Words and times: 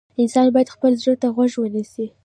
انسان 0.21 0.47
باید 0.55 0.73
خپل 0.75 0.91
زړه 1.01 1.15
ته 1.21 1.27
غوږ 1.35 1.53
ونیسي. 1.57 2.05